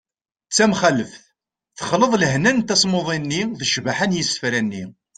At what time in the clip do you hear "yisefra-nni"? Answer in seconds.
4.17-4.83